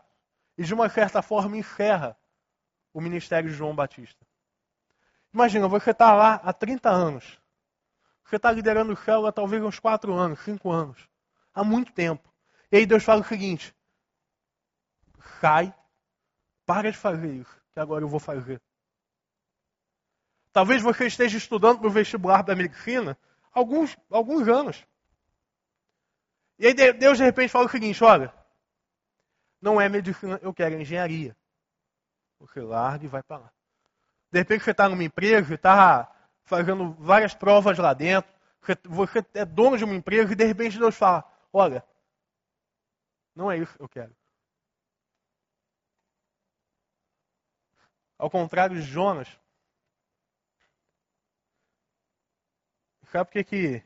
[0.57, 2.17] e de uma certa forma encerra
[2.93, 4.25] o ministério de João Batista.
[5.33, 7.39] Imagina, você está lá há 30 anos.
[8.23, 11.09] Você está liderando o céu há talvez uns 4 anos, 5 anos.
[11.53, 12.31] Há muito tempo.
[12.71, 13.75] E aí Deus fala o seguinte:
[15.39, 15.73] sai,
[16.65, 18.61] para de fazer isso que agora eu vou fazer.
[20.51, 23.17] Talvez você esteja estudando para o vestibular da medicina
[23.51, 24.85] alguns, alguns anos.
[26.59, 28.33] E aí Deus de repente fala o seguinte: olha,
[29.63, 31.33] não é medicina, eu quero engenharia.
[32.37, 33.53] Você larga e vai para lá.
[34.29, 38.29] De repente você está numa empresa está fazendo várias provas lá dentro.
[38.89, 41.23] Você é dono de uma empresa e de repente Deus fala:
[41.53, 41.81] olha,
[43.33, 44.13] não é isso que eu quero.
[48.17, 49.29] Ao contrário de Jonas.
[53.11, 53.83] Sabe o que, que,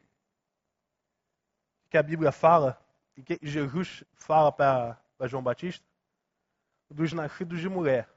[1.91, 2.81] que a Bíblia fala?
[3.15, 5.85] E que Jesus fala para João Batista?
[6.89, 8.07] Dos nascidos de mulher.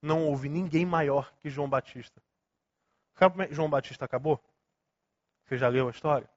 [0.00, 2.22] Não houve ninguém maior que João Batista.
[3.14, 4.42] Sabe como é João Batista acabou?
[5.44, 6.30] Você já leu a história?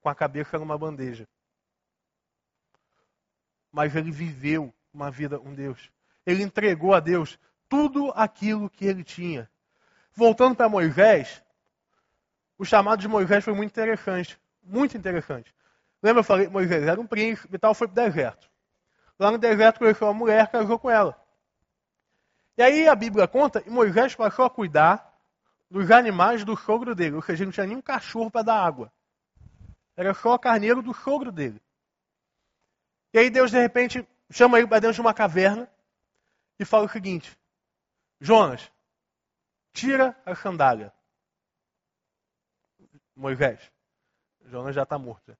[0.00, 1.28] Com a cabeça numa bandeja.
[3.70, 5.90] Mas ele viveu uma vida com Deus.
[6.26, 7.38] Ele entregou a Deus
[7.68, 9.50] tudo aquilo que ele tinha.
[10.12, 11.42] Voltando para Moisés,
[12.56, 14.38] o chamado de Moisés foi muito interessante.
[14.62, 15.54] Muito interessante.
[16.02, 18.50] Lembra eu falei que Moisés era um príncipe e tal, foi para o deserto.
[19.18, 21.20] Lá no deserto conheceu uma mulher, casou com ela.
[22.56, 25.12] E aí a Bíblia conta que Moisés passou a cuidar
[25.70, 27.16] dos animais do sogro dele.
[27.16, 28.92] Ou seja, não tinha nenhum cachorro para dar água.
[29.96, 31.60] Era só o carneiro do sogro dele.
[33.12, 35.68] E aí Deus, de repente, chama ele para dentro de uma caverna
[36.58, 37.36] e fala o seguinte:
[38.20, 38.70] Jonas,
[39.72, 40.92] tira a sandália.
[43.14, 43.60] Moisés,
[44.46, 45.36] Jonas já está morto.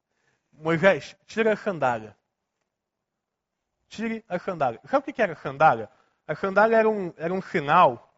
[0.52, 2.16] Moisés, tira a sandália.
[3.94, 4.80] Tire a sandália.
[4.88, 5.88] Sabe o que era a sandália?
[6.26, 8.12] A sandália era um, era um sinal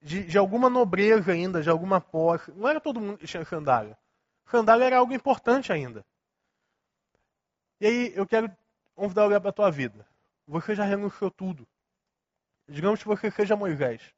[0.00, 2.52] de, de alguma nobreza ainda, de alguma posse.
[2.52, 3.98] Não era todo mundo que tinha sandália.
[4.48, 6.06] Sandália era algo importante ainda.
[7.80, 8.54] E aí eu quero
[8.94, 10.06] convidar olhar para a tua vida.
[10.46, 11.66] Você já renunciou tudo.
[12.68, 14.14] Digamos que você seja Moisés.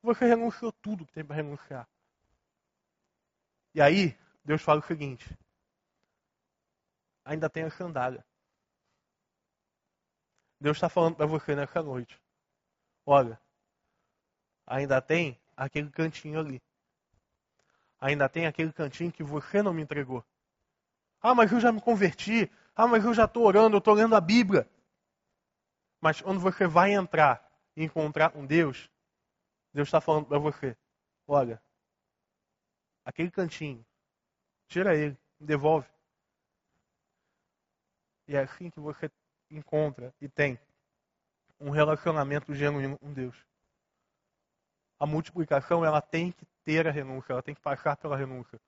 [0.00, 1.88] Você renunciou tudo que tem para renunciar.
[3.74, 5.36] E aí, Deus fala o seguinte:
[7.24, 8.24] ainda tem a sandália.
[10.60, 12.20] Deus está falando para você nessa noite.
[13.06, 13.40] Olha,
[14.66, 16.62] ainda tem aquele cantinho ali.
[17.98, 20.24] Ainda tem aquele cantinho que você não me entregou.
[21.20, 22.50] Ah, mas eu já me converti.
[22.74, 24.68] Ah, mas eu já estou orando, eu estou lendo a Bíblia.
[26.00, 27.46] Mas quando você vai entrar
[27.76, 28.90] e encontrar um Deus,
[29.72, 30.76] Deus está falando para você:
[31.26, 31.62] olha,
[33.04, 33.84] aquele cantinho,
[34.66, 35.88] tira ele, devolve.
[38.26, 39.10] E é assim que você
[39.50, 40.58] encontra e tem
[41.58, 43.36] um relacionamento genuíno com Deus.
[44.98, 48.60] A multiplicação ela tem que ter a renúncia, ela tem que passar pela renúncia.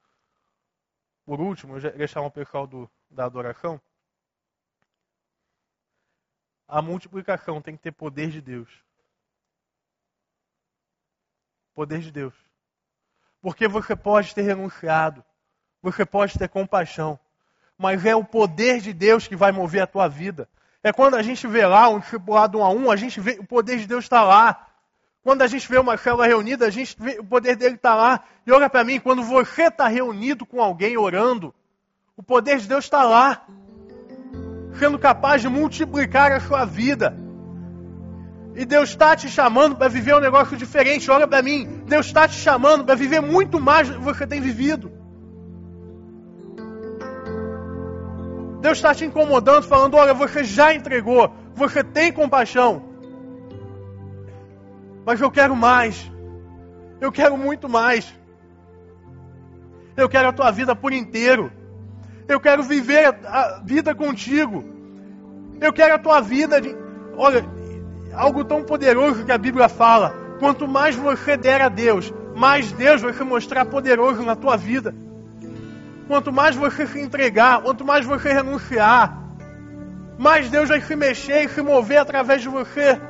[1.25, 3.81] Por último, eu já chamar o pessoal do, da adoração.
[6.67, 8.69] A multiplicação tem que ter poder de Deus.
[11.75, 12.35] Poder de Deus.
[13.41, 15.25] Porque você pode ter renunciado,
[15.81, 17.19] você pode ter compaixão,
[17.77, 20.49] mas é o poder de Deus que vai mover a tua vida.
[20.85, 23.45] É quando a gente vê lá um discipulado um a um, a gente vê o
[23.45, 24.67] poder de Deus está lá.
[25.23, 28.25] Quando a gente vê uma célula reunida, a gente vê o poder dele está lá.
[28.45, 31.55] E olha para mim, quando você está reunido com alguém orando,
[32.17, 33.47] o poder de Deus está lá,
[34.79, 37.17] sendo capaz de multiplicar a sua vida.
[38.57, 41.09] E Deus está te chamando para viver um negócio diferente.
[41.11, 44.41] Olha para mim, Deus está te chamando para viver muito mais do que você tem
[44.41, 45.02] vivido.
[48.63, 52.81] Deus está te incomodando, falando: olha, você já entregou, você tem compaixão,
[55.05, 56.11] mas eu quero mais,
[57.01, 58.07] eu quero muito mais.
[59.97, 61.53] Eu quero a tua vida por inteiro.
[62.29, 64.65] Eu quero viver a vida contigo.
[65.61, 66.75] Eu quero a tua vida de.
[67.17, 67.45] Olha,
[68.15, 70.15] algo tão poderoso que a Bíblia fala.
[70.39, 74.95] Quanto mais você der a Deus, mais Deus vai se mostrar poderoso na tua vida.
[76.13, 79.19] Quanto mais você se entregar, quanto mais você renunciar,
[80.19, 83.01] mais Deus vai se mexer e se mover através de você.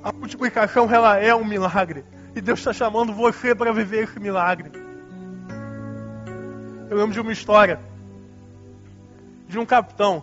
[0.00, 2.04] A multiplicação ela é um milagre.
[2.36, 4.70] E Deus está chamando você para viver esse milagre.
[6.88, 7.80] Eu lembro de uma história
[9.48, 10.22] de um capitão.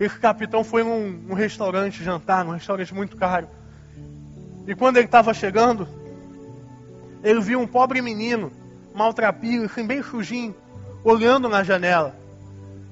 [0.00, 3.50] Esse capitão foi num, num restaurante jantar, num restaurante muito caro.
[4.66, 5.97] E quando ele estava chegando,
[7.28, 8.50] ele viu um pobre menino,
[8.94, 10.54] maltrapilho, assim, bem sujinho,
[11.04, 12.16] olhando na janela.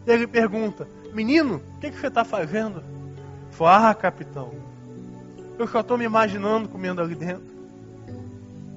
[0.07, 2.85] Ele pergunta: Menino, o que, que você está fazendo?
[3.53, 4.53] Fala, ah, capitão,
[5.59, 7.47] eu só estou me imaginando comendo ali dentro.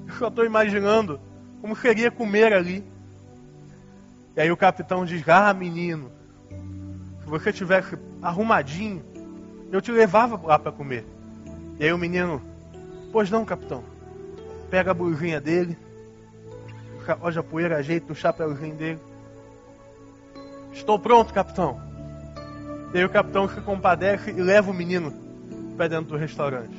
[0.08, 1.20] Eu só estou imaginando
[1.60, 2.82] como seria comer ali.
[4.34, 6.10] E aí o capitão diz: Ah, menino,
[7.22, 9.04] se você tivesse arrumadinho,
[9.70, 11.04] eu te levava lá para comer.
[11.78, 12.40] E aí o menino:
[13.12, 13.89] Pois não, capitão
[14.70, 15.76] pega a blusinha dele,
[17.20, 18.98] hoje a poeira, ajeita o chapéuzinho dele.
[20.72, 21.80] Estou pronto, capitão.
[22.94, 25.12] E aí o capitão se compadece e leva o menino
[25.76, 26.74] para dentro do restaurante.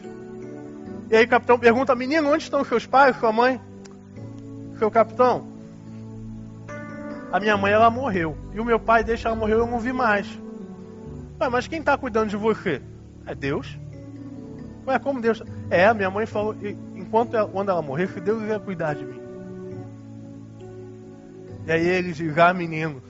[1.10, 3.60] E aí o capitão pergunta, menino, onde estão seus pais, sua mãe?
[4.80, 5.52] Seu capitão,
[7.32, 8.38] a minha mãe ela morreu.
[8.54, 10.28] E o meu pai, deixa ela morrer, eu não vi mais.
[11.40, 12.82] Ué, mas quem está cuidando de você?
[13.26, 13.78] É Deus.
[14.86, 15.42] Ué, como Deus?
[15.70, 16.56] É, a minha mãe falou,
[17.12, 19.20] enquanto ela, quando ela morrer, que Deus ia cuidar de mim.
[21.68, 23.04] E aí ele diz, ah menino,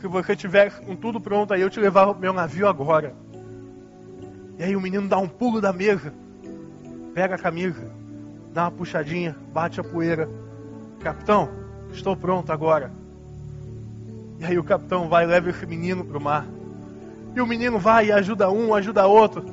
[0.00, 3.14] se você tiver com tudo pronto aí, eu te levar o meu navio agora.
[4.58, 6.14] E aí o menino dá um pulo da mesa,
[7.12, 7.92] pega a camisa,
[8.54, 10.26] dá uma puxadinha, bate a poeira.
[11.00, 11.50] Capitão,
[11.92, 12.90] estou pronto agora.
[14.38, 16.46] E aí o capitão vai e leva esse menino para o mar.
[17.36, 19.44] E o menino vai e ajuda um, ajuda outro.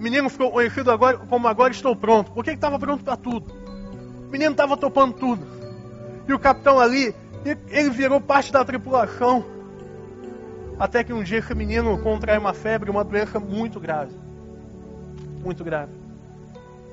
[0.00, 2.32] O menino ficou conhecido agora como agora estou pronto.
[2.32, 3.52] Porque estava pronto para tudo.
[4.26, 5.46] O menino estava topando tudo.
[6.26, 7.14] E o capitão ali,
[7.68, 9.44] ele virou parte da tripulação.
[10.78, 14.14] Até que um dia esse menino contrai uma febre, uma doença muito grave.
[15.44, 15.92] Muito grave.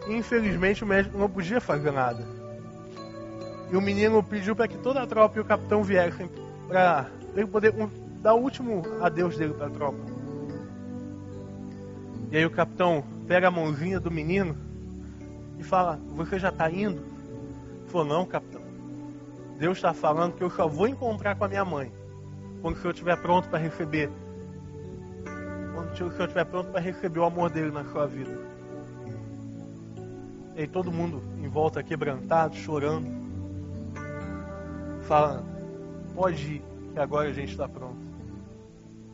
[0.10, 2.26] Infelizmente o médico não podia fazer nada.
[3.72, 6.30] E o menino pediu para que toda a tropa e o capitão viessem
[6.68, 7.74] para ele poder
[8.22, 10.17] dar o último adeus dele para a tropa.
[12.32, 14.56] E aí o capitão pega a mãozinha do menino
[15.58, 17.02] e fala: Você já está indo?
[17.82, 18.62] Ele falou: Não, capitão.
[19.60, 21.92] Deus está falando que eu só vou encontrar com a minha mãe
[22.62, 24.10] quando o senhor estiver pronto para receber
[25.94, 28.38] o Senhor estiver pronto para receber o amor dele na sua vida.
[30.56, 33.08] E aí todo mundo em volta quebrantado, chorando,
[35.04, 35.44] fala,
[36.16, 36.64] pode ir,
[36.94, 37.98] que agora a gente está pronto.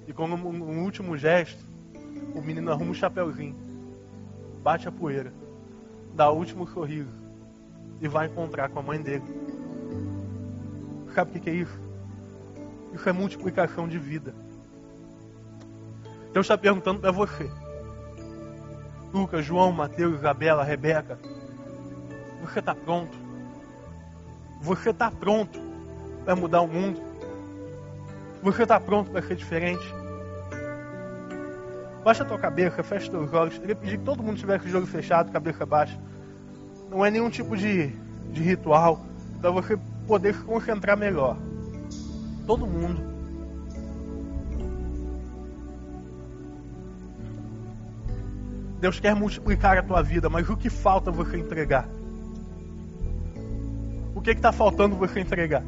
[0.07, 1.63] E como um último gesto,
[2.33, 3.55] o menino arruma um chapéuzinho,
[4.61, 5.33] bate a poeira,
[6.13, 7.11] dá o último sorriso
[8.01, 9.23] e vai encontrar com a mãe dele.
[11.13, 11.79] Sabe o que é isso?
[12.93, 14.33] Isso é multiplicação de vida.
[16.33, 17.49] Deus está perguntando para você.
[19.13, 21.19] Lucas, João, Mateus, Isabela, Rebeca.
[22.41, 23.15] Você está pronto?
[24.61, 25.59] Você está pronto
[26.25, 26.99] para mudar o mundo?
[28.41, 30.02] Você está pronto para ser diferente?
[32.03, 33.57] Baixa tua cabeça, fecha teus olhos.
[33.57, 35.97] Queria pedir que todo mundo tivesse o olho fechado, cabeça baixa.
[36.89, 37.87] Não é nenhum tipo de,
[38.31, 39.05] de ritual
[39.39, 41.37] para você poder se concentrar melhor.
[42.45, 43.13] Todo mundo.
[48.81, 51.87] Deus quer multiplicar a tua vida, mas o que falta você entregar?
[54.13, 55.63] O que está faltando você entregar?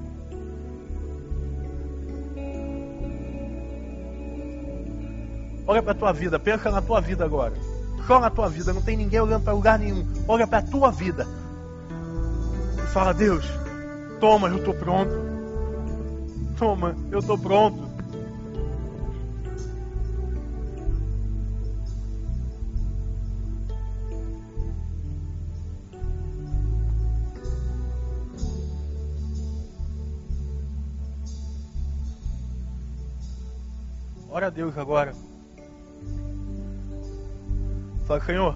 [5.68, 7.54] Olha para a tua vida, pensa na tua vida agora.
[8.06, 10.06] Só na tua vida, não tem ninguém olhando para lugar nenhum.
[10.28, 11.26] Olha para a tua vida.
[12.78, 13.46] E fala: Deus,
[14.20, 15.12] toma, eu estou pronto.
[16.58, 17.84] Toma, eu estou pronto.
[34.30, 35.14] Ora a Deus agora.
[38.06, 38.56] Fala, Senhor,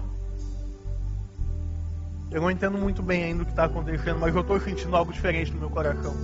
[2.30, 5.12] eu não entendo muito bem ainda o que está acontecendo, mas eu estou sentindo algo
[5.12, 6.14] diferente no meu coração.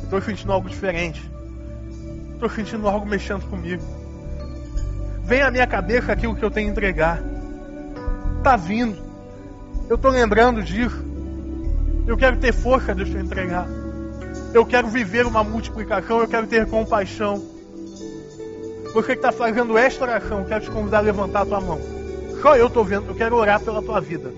[0.00, 1.28] Estou sentindo algo diferente.
[2.34, 3.82] Estou sentindo algo mexendo comigo.
[5.24, 7.20] Vem à minha cabeça aquilo que eu tenho a entregar.
[8.38, 8.96] Está vindo.
[9.88, 11.04] Eu estou lembrando disso.
[12.06, 13.66] Eu quero ter força de eu entregar.
[14.54, 16.20] Eu quero viver uma multiplicação.
[16.20, 17.55] Eu quero ter compaixão.
[18.96, 21.78] Você que está fazendo esta oração, quero te convidar a levantar a tua mão.
[22.40, 24.32] Só eu estou vendo, eu quero orar pela tua vida.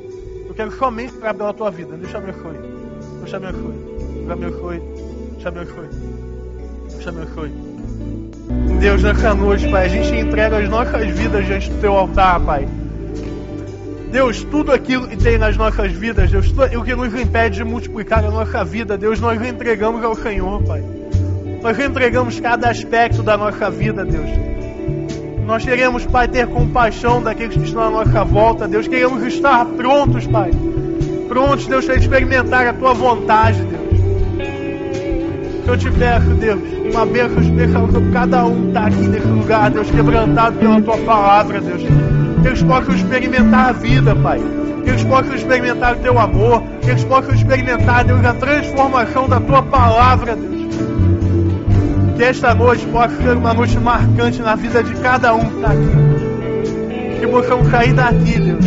[0.49, 1.97] Eu quero somente orar pela tua vida.
[1.97, 2.59] Deus te abençoe.
[3.19, 3.73] Deus te abençoe.
[4.27, 4.81] Deus te abençoe.
[4.81, 5.89] Deus te abençoe.
[6.89, 7.53] Deus te abençoe.
[8.81, 12.69] Deus, nessa noite, Pai, a gente entrega as nossas vidas diante do teu altar, Pai.
[14.11, 18.25] Deus, tudo aquilo que tem nas nossas vidas, Deus, o que nos impede de multiplicar
[18.25, 20.98] a nossa vida, Deus, nós entregamos ao Senhor, Pai.
[21.63, 24.31] Nós entregamos cada aspecto da nossa vida, Deus.
[25.45, 28.87] Nós queremos, Pai, ter compaixão daqueles que estão à nossa volta, Deus.
[28.87, 30.51] Queremos estar prontos, Pai.
[31.27, 33.89] Prontos, Deus, para experimentar a Tua vontade, Deus.
[35.67, 36.61] Eu te peço, Deus,
[36.93, 41.61] uma bênção especial sobre cada um está aqui nesse lugar, Deus, quebrantado pela Tua palavra,
[41.61, 41.83] Deus.
[42.43, 44.41] Que eles possam experimentar a vida, Pai.
[44.85, 46.63] Que eles possam experimentar o Teu amor.
[46.83, 50.58] Que eles possam experimentar, Deus, a transformação da Tua palavra, Deus.
[52.19, 55.69] Que esta noite possa ser uma noite marcante na vida de cada um que está
[55.69, 57.21] aqui.
[57.21, 58.65] Que possamos sair daqui, Deus,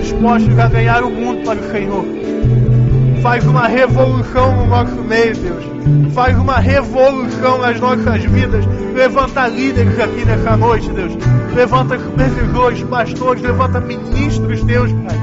[0.00, 2.02] dispostos a ganhar o mundo para o Senhor.
[3.20, 5.64] Faz uma revolução no nosso meio, Deus.
[6.14, 8.64] Faz uma revolução nas nossas vidas.
[8.94, 11.12] Levanta líderes aqui nessa noite, Deus.
[11.54, 15.18] Levanta supervisores, pastores, levanta ministros, Deus, Pai.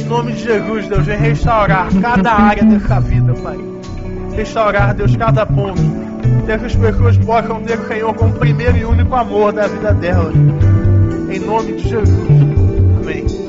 [0.00, 3.71] Em nome de Jesus, Deus, vem restaurar cada área dessa vida, Pai
[4.34, 5.80] restaurar, Deus, cada ponto.
[6.44, 10.34] Que essas pessoas possam ter o Senhor como primeiro e único amor da vida delas.
[11.30, 12.28] Em nome de Jesus.
[13.00, 13.41] Amém.